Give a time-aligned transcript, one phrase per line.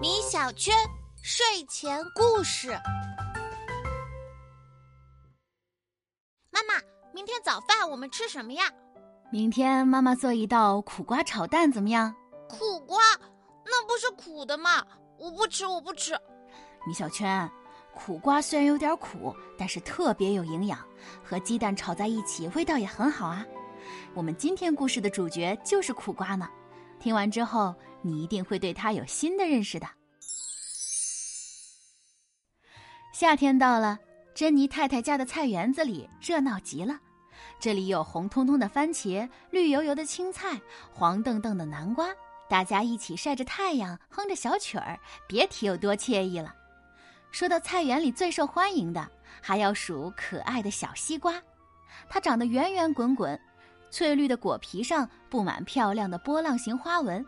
[0.00, 0.74] 米小圈
[1.22, 2.70] 睡前故事。
[6.50, 6.80] 妈妈，
[7.12, 8.64] 明天早饭我们吃什么呀？
[9.30, 12.14] 明天妈妈做一道苦瓜炒蛋，怎么样？
[12.48, 12.98] 苦瓜，
[13.64, 14.82] 那不是苦的吗？
[15.18, 16.18] 我不吃，我不吃。
[16.86, 17.50] 米小圈，
[17.94, 20.78] 苦瓜虽然有点苦，但是特别有营养，
[21.22, 23.44] 和鸡蛋炒在一起，味道也很好啊。
[24.14, 26.48] 我们今天故事的主角就是苦瓜呢。
[26.98, 27.74] 听完之后，
[28.06, 29.88] 你一定会对它有新的认识的。
[33.12, 33.98] 夏天到了，
[34.34, 37.00] 珍妮太太家的菜园子里热闹极了。
[37.58, 40.60] 这里有红彤彤的番茄，绿油油的青菜，
[40.92, 42.08] 黄澄澄的南瓜，
[42.48, 46.54] 大家一起晒着太阳，哼着小曲儿，别提有多惬意了。
[47.30, 49.10] 说到菜园里最受欢迎的，
[49.40, 51.42] 还要数可爱的小西瓜，
[52.08, 53.38] 它长得圆圆滚滚。
[53.90, 57.24] 翠绿的果皮上布满漂亮的波浪形花纹，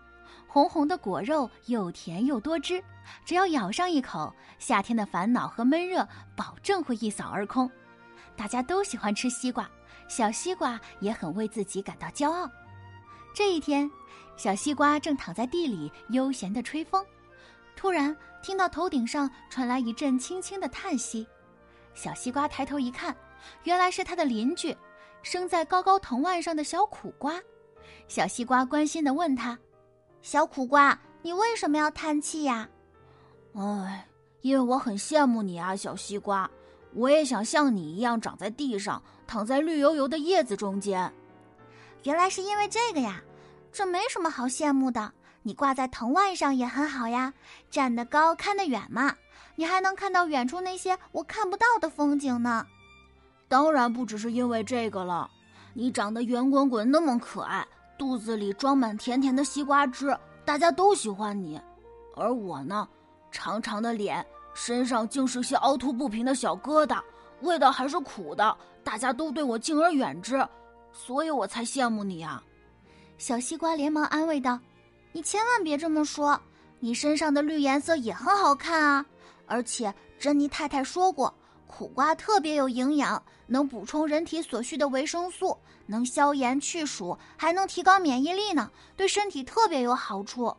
[0.47, 2.83] 红红的果肉又甜又多汁，
[3.25, 7.71] 只要咬上一口，夏天的烦恼和闷热保证会一扫而空。
[8.37, 9.69] 大家都喜欢吃西瓜，
[10.09, 12.51] 小西瓜也很为自己感到骄傲。
[13.35, 13.91] 这一天，
[14.37, 17.05] 小西瓜正躺在地里悠闲地吹风，
[17.77, 21.27] 突然听到头顶上传来一阵轻轻的叹息。
[21.95, 23.17] 小西瓜抬头一看，
[23.65, 24.77] 原来是他的邻居。
[25.21, 27.35] 生在高高藤蔓上的小苦瓜，
[28.07, 29.59] 小西瓜关心的问他
[30.31, 32.69] ：“小苦瓜，你为什么要叹气呀
[33.57, 34.07] ？”“哎，
[34.43, 36.51] 因为我很羡慕你啊，小西瓜，
[36.93, 41.11] 我也想像你一样长在地上，躺在绿油油的叶子中间。
[42.05, 43.23] ”“原来是因为这个呀，
[43.73, 45.11] 这没什么好羡慕的。
[45.45, 47.33] 你挂在藤蔓上也很好呀，
[47.71, 49.17] 站得高看得远嘛，
[49.57, 52.67] 你还能看到远处那些我看不到的风景呢。”
[53.49, 55.31] 当然不只是因为这个了，
[55.73, 57.67] 你长得圆滚滚，那么可爱，
[57.99, 61.61] 肚子里装满甜甜的西瓜汁，大家都喜欢你。
[62.15, 62.89] 而我呢，
[63.31, 64.25] 长长的脸，
[64.55, 67.03] 身上竟是些凹凸不平的小疙瘩，
[67.43, 70.47] 味道还是苦的，大家都对我敬而远之，
[70.93, 72.43] 所以我才羡慕你啊。
[73.19, 74.59] 小西瓜连忙安慰道
[75.13, 76.41] ：“你千万别这么说，
[76.79, 79.05] 你身上的绿颜色也很好看啊，
[79.47, 81.35] 而且珍妮太太说过。”
[81.69, 85.57] 苦瓜特别有营养，能补充人体所需的维生素，
[85.87, 90.57] 能消炎去暑，还能提高免疫力呢，对身体特别有好处。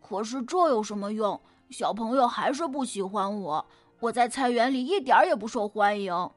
[0.00, 1.40] 可是这有什么用？
[1.70, 3.64] 小朋友还是不喜欢我，
[4.00, 6.30] 我在菜园里一点也不受欢迎。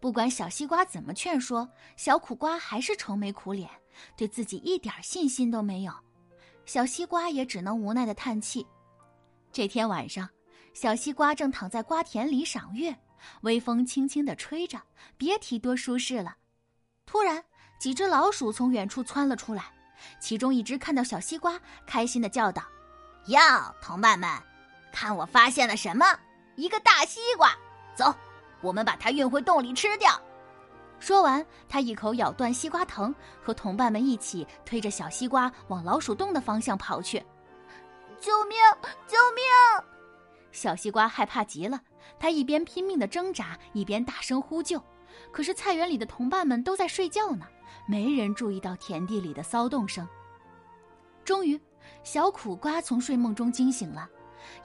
[0.00, 3.70] 不管小西瓜怎么劝说，小苦瓜还是愁眉苦脸，
[4.16, 5.92] 对自己一点信心都没有。
[6.66, 8.66] 小西瓜也只能无奈的叹气。
[9.52, 10.28] 这天晚上。
[10.72, 12.96] 小西瓜正躺在瓜田里赏月，
[13.42, 14.80] 微风轻轻地吹着，
[15.16, 16.36] 别提多舒适了。
[17.04, 17.44] 突然，
[17.78, 19.64] 几只老鼠从远处窜了出来，
[20.20, 22.62] 其中一只看到小西瓜，开心地叫道
[23.26, 23.38] ：“哟，
[23.82, 24.30] 同伴们，
[24.92, 26.06] 看我发现了什么？
[26.56, 27.54] 一个大西瓜！
[27.94, 28.14] 走，
[28.60, 30.20] 我们把它运回洞里吃掉。”
[31.00, 37.18] 说完，他一口咬断西瓜藤，和同伴们一起推着小西瓜往老鼠洞的方向跑去。
[38.20, 38.58] 救命！
[39.06, 39.89] 救命！
[40.52, 41.80] 小西瓜害怕极了，
[42.18, 44.82] 他一边拼命的挣扎，一边大声呼救。
[45.32, 47.46] 可是菜园里的同伴们都在睡觉呢，
[47.86, 50.06] 没人注意到田地里的骚动声。
[51.24, 51.60] 终于，
[52.02, 54.08] 小苦瓜从睡梦中惊醒了，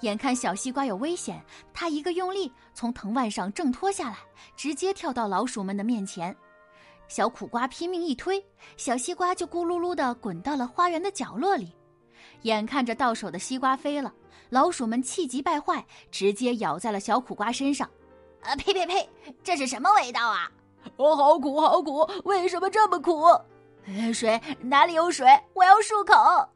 [0.01, 1.43] 眼看小西瓜有危险，
[1.73, 4.17] 他一个用力从藤蔓上挣脱下来，
[4.55, 6.35] 直接跳到老鼠们的面前。
[7.07, 8.43] 小苦瓜拼命一推，
[8.77, 11.75] 小西瓜就咕噜噜的滚到了花园的角落里。
[12.45, 14.13] 眼看着到手的西瓜飞了。
[14.49, 17.89] 老鼠们气急败坏，直接咬在了小苦瓜身上。
[18.43, 19.09] 啊呸呸呸！
[19.43, 20.49] 这是什么味道啊？
[20.97, 22.07] 哦，好苦，好苦！
[22.23, 23.25] 为什么这么苦？
[24.13, 25.27] 水哪里有水？
[25.53, 26.47] 我要漱口。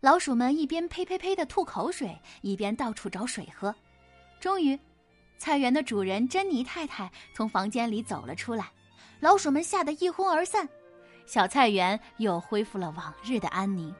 [0.00, 3.74] 老鼠们一边呸呸呸的吐口水，一边到处找水喝。
[4.40, 4.78] 终于，
[5.36, 8.70] 菜园的主人珍妮太太从房间里走了出来，
[9.20, 10.66] 老鼠们吓得一哄而散，
[11.26, 13.94] 小菜园又恢复了往日的安宁。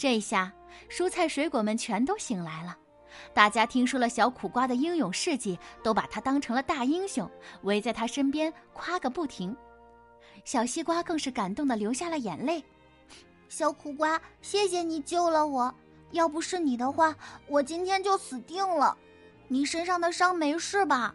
[0.00, 0.50] 这下，
[0.88, 2.74] 蔬菜水果们全都醒来了。
[3.34, 7.30] 大家听说了小苦瓜的英勇事迹，都把他当成了大英雄，
[7.64, 9.54] 围在他身边夸个不停。
[10.42, 12.64] 小西瓜更是感动的流下了眼泪。
[13.50, 15.74] 小苦瓜，谢谢你救了我，
[16.12, 17.14] 要不是你的话，
[17.46, 18.96] 我今天就死定了。
[19.48, 21.14] 你身上的伤没事吧？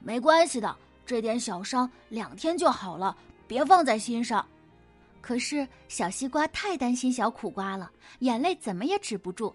[0.00, 0.76] 没关系的，
[1.06, 3.16] 这点小伤两天就好了，
[3.46, 4.46] 别放在心上。
[5.22, 9.54] 可是小西瓜太担心小苦瓜了，眼泪怎么也止不住。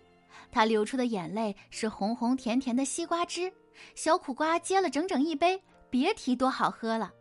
[0.50, 3.52] 他流出的眼泪是红红甜甜的西瓜汁，
[3.94, 7.12] 小苦瓜接了整整一杯，别提多好喝了。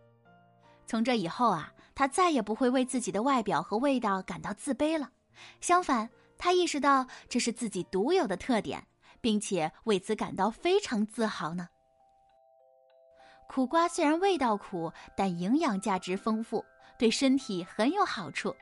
[0.87, 5.10] 从这以后啊，他再也不会为自己的外表和味道感到自卑了。
[5.60, 6.08] 相反，
[6.38, 8.87] 他意识到这是自己独有的特点，
[9.20, 11.69] 并且为此感到非常自豪呢。
[13.49, 16.64] 苦瓜虽然味道苦，但营养价值丰富，
[16.98, 18.54] 对身体很有好处。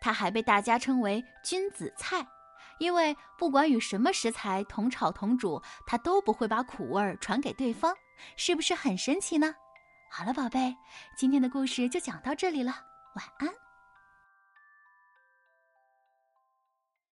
[0.00, 2.26] 它还被大家称为“君子菜”，
[2.78, 7.94] 因为不管与什么食材同炒同煮，它都不会把苦味儿传给对方。
[8.36, 9.54] 是不是很神奇呢？
[10.10, 10.76] 好了，宝贝，
[11.16, 12.72] 今天的故事就讲到这里了，
[13.14, 13.48] 晚安。